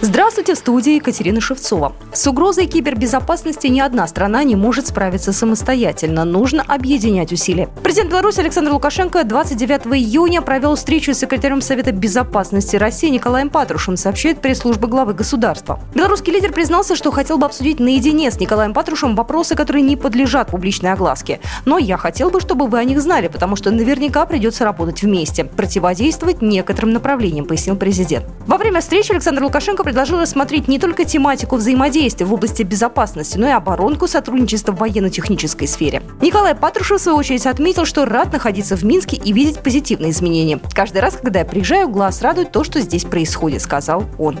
[0.00, 1.92] Здравствуйте, в студии Екатерина Шевцова.
[2.12, 6.24] С угрозой кибербезопасности ни одна страна не может справиться самостоятельно.
[6.24, 7.68] Нужно объединять усилия.
[7.82, 13.96] Президент Беларуси Александр Лукашенко 29 июня провел встречу с секретарем Совета безопасности России Николаем Патрушем,
[13.96, 15.80] сообщает пресс-служба главы государства.
[15.96, 20.52] Белорусский лидер признался, что хотел бы обсудить наедине с Николаем Патрушем вопросы, которые не подлежат
[20.52, 21.40] публичной огласке.
[21.64, 25.42] Но я хотел бы, чтобы вы о них знали, потому что наверняка придется работать вместе,
[25.42, 28.26] противодействовать некоторым направлениям, пояснил президент.
[28.46, 33.48] Во время встречи Александр Лукашенко предложил рассмотреть не только тематику взаимодействия в области безопасности, но
[33.48, 36.02] и оборонку сотрудничества в военно-технической сфере.
[36.20, 40.60] Николай Патрушев, в свою очередь, отметил, что рад находиться в Минске и видеть позитивные изменения.
[40.74, 44.40] Каждый раз, когда я приезжаю, глаз радует то, что здесь происходит, сказал он.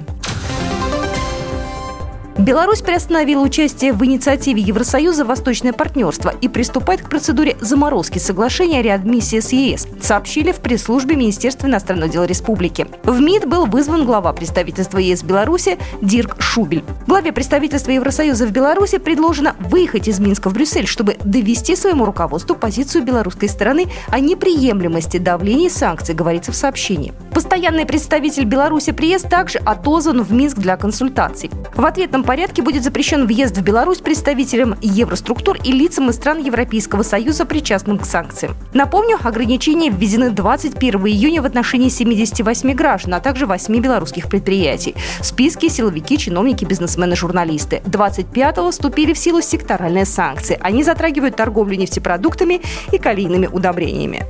[2.38, 8.82] Беларусь приостановила участие в инициативе Евросоюза «Восточное партнерство» и приступает к процедуре заморозки соглашения о
[8.82, 12.86] реадмиссии с ЕС, сообщили в пресс-службе Министерства иностранных дел Республики.
[13.02, 16.84] В МИД был вызван глава представительства ЕС Беларуси Дирк Шубель.
[17.08, 22.54] Главе представительства Евросоюза в Беларуси предложено выехать из Минска в Брюссель, чтобы довести своему руководству
[22.54, 27.12] позицию белорусской стороны о неприемлемости давления и санкций, говорится в сообщении.
[27.34, 31.50] Постоянный представитель Беларуси приезд также отозван в Минск для консультаций.
[31.74, 37.02] В ответном порядке будет запрещен въезд в Беларусь представителям евроструктур и лицам из стран Европейского
[37.02, 38.54] Союза, причастным к санкциям.
[38.74, 44.94] Напомню, ограничения введены 21 июня в отношении 78 граждан, а также 8 белорусских предприятий.
[45.20, 47.80] В списке силовики, чиновники, бизнесмены, журналисты.
[47.86, 50.58] 25-го вступили в силу секторальные санкции.
[50.60, 52.60] Они затрагивают торговлю нефтепродуктами
[52.92, 54.26] и калийными удобрениями.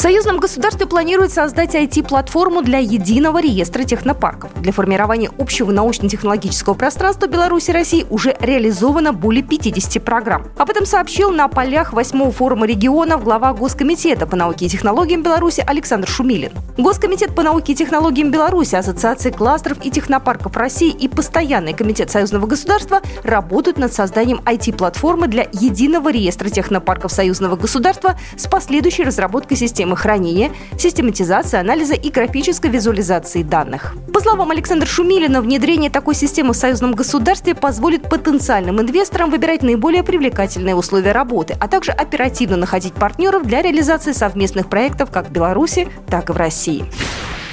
[0.00, 4.50] В союзном государстве планируют создать IT-платформу для единого реестра технопарков.
[4.58, 10.46] Для формирования общего научно-технологического пространства Беларуси и России уже реализовано более 50 программ.
[10.56, 15.62] Об этом сообщил на полях 8 форума регионов глава Госкомитета по науке и технологиям Беларуси
[15.66, 16.52] Александр Шумилин.
[16.78, 22.46] Госкомитет по науке и технологиям Беларуси, Ассоциация кластеров и технопарков России и Постоянный комитет союзного
[22.46, 29.89] государства работают над созданием IT-платформы для единого реестра технопарков союзного государства с последующей разработкой системы
[29.90, 33.94] системы хранения, систематизации, анализа и графической визуализации данных.
[34.12, 40.02] По словам Александра Шумилина, внедрение такой системы в союзном государстве позволит потенциальным инвесторам выбирать наиболее
[40.02, 45.88] привлекательные условия работы, а также оперативно находить партнеров для реализации совместных проектов как в Беларуси,
[46.08, 46.84] так и в России.